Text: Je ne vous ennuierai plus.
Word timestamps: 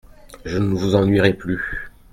Je 0.45 0.57
ne 0.57 0.73
vous 0.73 0.95
ennuierai 0.95 1.35
plus. 1.35 1.91